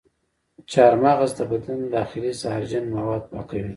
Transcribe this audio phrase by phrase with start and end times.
[0.71, 3.69] چارمغز د بدن داخلي زهرجن مواد پاکوي.